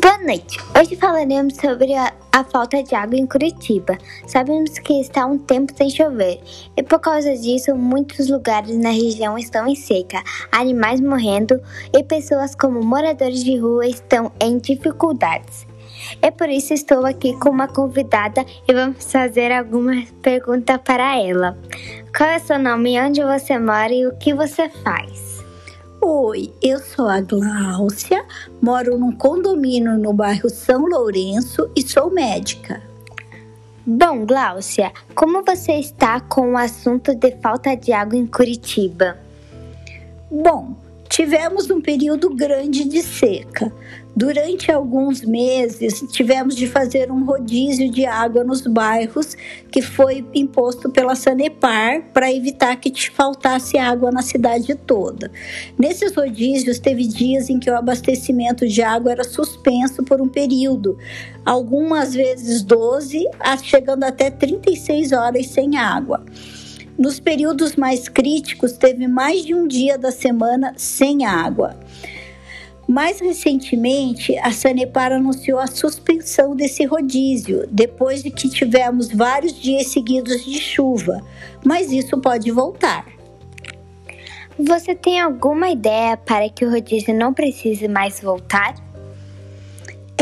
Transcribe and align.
Boa 0.00 0.18
noite! 0.18 0.58
Hoje 0.76 0.96
falaremos 0.96 1.54
sobre 1.54 1.94
a, 1.94 2.12
a, 2.32 2.42
falta 2.42 2.82
de 2.82 2.96
água 2.96 3.16
em 3.16 3.26
Curitiba. 3.26 3.96
Sabemos 4.26 4.76
que 4.80 5.00
está 5.00 5.24
um 5.24 5.38
tempo 5.38 5.72
sem 5.76 5.88
chover 5.88 6.40
e 6.76 6.82
por 6.82 6.98
causa 6.98 7.36
disso 7.36 7.76
muitos 7.76 8.28
lugares 8.28 8.76
na 8.76 8.90
região 8.90 9.38
estão 9.38 9.68
em 9.68 9.76
seca, 9.76 10.20
animais 10.50 11.00
morrendo 11.00 11.60
e 11.92 12.02
pessoas 12.02 12.56
como 12.56 12.82
moradores 12.82 13.44
de 13.44 13.56
rua 13.56 13.86
estão 13.86 14.32
em 14.40 14.58
dificuldades. 14.58 15.64
É 16.20 16.30
por 16.30 16.48
isso 16.48 16.74
estou 16.74 17.06
aqui 17.06 17.32
com 17.38 17.50
uma 17.50 17.68
convidada 17.68 18.44
e 18.66 18.74
vamos 18.74 19.10
fazer 19.10 19.52
algumas 19.52 20.10
perguntas 20.20 20.78
para 20.84 21.18
ela. 21.18 21.56
Qual 22.16 22.28
é 22.28 22.40
seu 22.40 22.58
nome, 22.58 23.00
onde 23.00 23.22
você 23.22 23.58
mora 23.58 23.92
e 23.92 24.06
o 24.06 24.16
que 24.16 24.34
você 24.34 24.68
faz? 24.68 25.33
Oi, 26.06 26.52
eu 26.60 26.80
sou 26.80 27.08
a 27.08 27.18
Gláucia, 27.22 28.26
moro 28.60 28.98
num 28.98 29.10
condomínio 29.10 29.96
no 29.96 30.12
bairro 30.12 30.50
São 30.50 30.84
Lourenço 30.84 31.70
e 31.74 31.80
sou 31.80 32.10
médica. 32.10 32.82
Bom, 33.86 34.26
Gláucia, 34.26 34.92
como 35.14 35.42
você 35.42 35.72
está 35.72 36.20
com 36.20 36.52
o 36.52 36.58
assunto 36.58 37.14
de 37.14 37.32
falta 37.40 37.74
de 37.74 37.90
água 37.90 38.18
em 38.18 38.26
Curitiba? 38.26 39.16
Bom, 40.30 40.76
tivemos 41.14 41.70
um 41.70 41.80
período 41.80 42.28
grande 42.28 42.84
de 42.84 43.00
seca. 43.00 43.72
Durante 44.16 44.72
alguns 44.72 45.22
meses, 45.22 46.04
tivemos 46.10 46.56
de 46.56 46.66
fazer 46.66 47.08
um 47.08 47.24
rodízio 47.24 47.88
de 47.88 48.04
água 48.04 48.42
nos 48.42 48.62
bairros 48.62 49.36
que 49.70 49.80
foi 49.80 50.26
imposto 50.34 50.90
pela 50.90 51.14
Sanepar 51.14 52.02
para 52.12 52.32
evitar 52.32 52.74
que 52.80 52.90
te 52.90 53.12
faltasse 53.12 53.78
água 53.78 54.10
na 54.10 54.22
cidade 54.22 54.74
toda. 54.74 55.30
Nesses 55.78 56.12
rodízios, 56.16 56.80
teve 56.80 57.06
dias 57.06 57.48
em 57.48 57.60
que 57.60 57.70
o 57.70 57.76
abastecimento 57.76 58.66
de 58.66 58.82
água 58.82 59.12
era 59.12 59.22
suspenso 59.22 60.02
por 60.02 60.20
um 60.20 60.28
período, 60.28 60.98
algumas 61.46 62.12
vezes 62.12 62.60
12, 62.62 63.24
chegando 63.62 64.02
até 64.02 64.30
36 64.30 65.12
horas 65.12 65.46
sem 65.46 65.76
água. 65.76 66.24
Nos 66.96 67.18
períodos 67.18 67.74
mais 67.74 68.08
críticos, 68.08 68.72
teve 68.72 69.08
mais 69.08 69.44
de 69.44 69.54
um 69.54 69.66
dia 69.66 69.98
da 69.98 70.12
semana 70.12 70.74
sem 70.76 71.24
água. 71.24 71.76
Mais 72.86 73.18
recentemente, 73.18 74.36
a 74.38 74.52
Sanepar 74.52 75.10
anunciou 75.10 75.58
a 75.58 75.66
suspensão 75.66 76.54
desse 76.54 76.84
rodízio, 76.84 77.66
depois 77.70 78.22
de 78.22 78.30
que 78.30 78.48
tivemos 78.48 79.08
vários 79.08 79.58
dias 79.58 79.88
seguidos 79.88 80.44
de 80.44 80.60
chuva, 80.60 81.22
mas 81.64 81.90
isso 81.90 82.20
pode 82.20 82.50
voltar. 82.50 83.06
Você 84.58 84.94
tem 84.94 85.20
alguma 85.20 85.70
ideia 85.70 86.16
para 86.16 86.48
que 86.48 86.64
o 86.64 86.70
rodízio 86.70 87.12
não 87.12 87.34
precise 87.34 87.88
mais 87.88 88.20
voltar? 88.20 88.74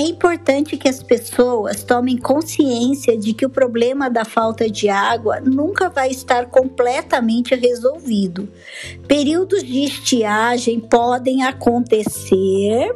É 0.00 0.02
importante 0.02 0.78
que 0.78 0.88
as 0.88 1.02
pessoas 1.02 1.84
tomem 1.84 2.16
consciência 2.16 3.18
de 3.18 3.34
que 3.34 3.44
o 3.44 3.50
problema 3.50 4.08
da 4.08 4.24
falta 4.24 4.66
de 4.66 4.88
água 4.88 5.40
nunca 5.40 5.90
vai 5.90 6.08
estar 6.08 6.46
completamente 6.46 7.54
resolvido. 7.54 8.48
Períodos 9.06 9.62
de 9.62 9.84
estiagem 9.84 10.80
podem 10.80 11.42
acontecer. 11.42 12.90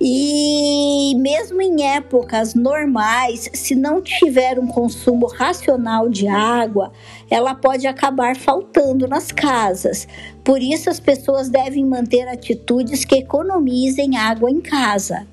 E 0.00 1.12
mesmo 1.16 1.60
em 1.60 1.84
épocas 1.84 2.54
normais, 2.54 3.50
se 3.52 3.74
não 3.74 4.00
tiver 4.00 4.60
um 4.60 4.68
consumo 4.68 5.26
racional 5.26 6.08
de 6.08 6.28
água, 6.28 6.92
ela 7.28 7.52
pode 7.52 7.88
acabar 7.88 8.36
faltando 8.36 9.08
nas 9.08 9.32
casas. 9.32 10.06
Por 10.44 10.62
isso, 10.62 10.88
as 10.88 11.00
pessoas 11.00 11.48
devem 11.48 11.84
manter 11.84 12.28
atitudes 12.28 13.04
que 13.04 13.16
economizem 13.16 14.16
água 14.16 14.48
em 14.48 14.60
casa. 14.60 15.26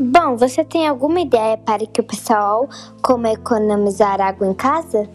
Bom, 0.00 0.36
você 0.36 0.64
tem 0.64 0.86
alguma 0.86 1.20
ideia 1.20 1.56
para 1.56 1.84
que 1.84 2.00
o 2.00 2.04
pessoal 2.04 2.68
como 3.02 3.26
economizar 3.26 4.20
água 4.20 4.46
em 4.46 4.54
casa? 4.54 5.10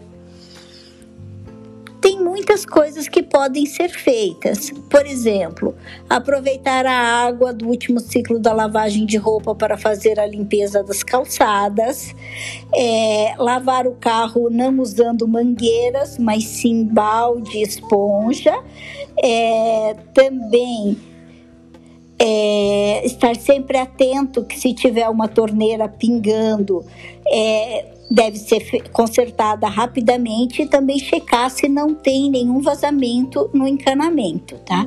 Tem 2.02 2.22
muitas 2.22 2.66
coisas 2.66 3.08
que 3.08 3.22
podem 3.22 3.64
ser 3.64 3.88
feitas. 3.88 4.70
Por 4.90 5.06
exemplo, 5.06 5.74
aproveitar 6.06 6.84
a 6.84 7.26
água 7.26 7.54
do 7.54 7.66
último 7.66 7.98
ciclo 7.98 8.38
da 8.38 8.52
lavagem 8.52 9.06
de 9.06 9.16
roupa 9.16 9.54
para 9.54 9.78
fazer 9.78 10.20
a 10.20 10.26
limpeza 10.26 10.82
das 10.82 11.02
calçadas, 11.02 12.14
é, 12.74 13.34
lavar 13.38 13.86
o 13.86 13.92
carro 13.92 14.50
não 14.50 14.80
usando 14.80 15.26
mangueiras, 15.26 16.18
mas 16.18 16.44
sim 16.44 16.84
balde, 16.84 17.62
esponja. 17.62 18.52
É, 19.16 19.96
também 20.12 21.13
é, 22.18 23.04
estar 23.04 23.36
sempre 23.36 23.78
atento 23.78 24.44
que 24.44 24.58
se 24.58 24.72
tiver 24.72 25.08
uma 25.08 25.28
torneira 25.28 25.88
pingando, 25.88 26.84
é, 27.26 27.94
deve 28.10 28.36
ser 28.38 28.88
consertada 28.90 29.66
rapidamente 29.66 30.62
e 30.62 30.66
também 30.66 30.98
checar 30.98 31.50
se 31.50 31.68
não 31.68 31.94
tem 31.94 32.30
nenhum 32.30 32.60
vazamento 32.60 33.50
no 33.52 33.66
encanamento, 33.66 34.56
tá? 34.58 34.86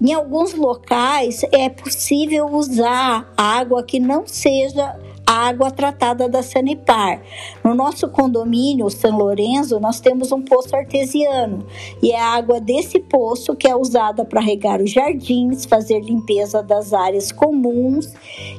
Em 0.00 0.12
alguns 0.12 0.54
locais 0.54 1.42
é 1.52 1.68
possível 1.68 2.46
usar 2.46 3.32
água 3.36 3.82
que 3.82 3.98
não 3.98 4.26
seja 4.26 4.96
água 5.30 5.70
tratada 5.70 6.28
da 6.28 6.42
Sanepar. 6.42 7.20
No 7.62 7.74
nosso 7.74 8.08
condomínio, 8.08 8.88
São 8.88 9.18
Lourenço, 9.18 9.78
nós 9.78 10.00
temos 10.00 10.32
um 10.32 10.40
poço 10.40 10.74
artesiano 10.74 11.66
e 12.02 12.12
é 12.12 12.20
a 12.20 12.34
água 12.34 12.60
desse 12.60 12.98
poço 12.98 13.54
que 13.54 13.68
é 13.68 13.76
usada 13.76 14.24
para 14.24 14.40
regar 14.40 14.80
os 14.80 14.90
jardins, 14.90 15.66
fazer 15.66 16.00
limpeza 16.00 16.62
das 16.62 16.94
áreas 16.94 17.30
comuns 17.30 18.14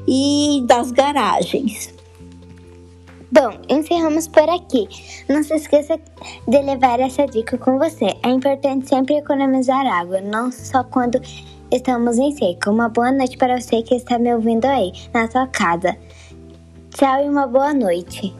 e 0.08 0.64
das 0.66 0.92
garagens. 0.92 1.94
Bom, 3.32 3.52
encerramos 3.70 4.28
por 4.28 4.50
aqui. 4.50 4.88
Não 5.28 5.44
se 5.44 5.54
esqueça 5.54 6.00
de 6.48 6.62
levar 6.62 7.00
essa 7.00 7.28
dica 7.28 7.58
com 7.60 7.78
você. 7.78 8.16
É 8.24 8.30
importante 8.30 8.90
sempre 8.90 9.18
economizar 9.18 9.86
água, 9.86 10.20
não 10.20 10.52
só 10.52 10.84
quando 10.84 11.22
estamos 11.72 12.18
em 12.18 12.32
seca. 12.32 12.72
Uma 12.72 12.90
boa 12.90 13.12
noite 13.12 13.38
para 13.38 13.60
você 13.60 13.84
que 13.84 13.96
está 13.96 14.18
me 14.18 14.34
ouvindo 14.34 14.66
aí, 14.66 14.92
na 15.14 15.30
sua 15.30 15.46
casa. 15.46 15.96
Tchau 17.00 17.24
e 17.24 17.30
uma 17.30 17.48
boa 17.48 17.74
noite. 17.74 18.36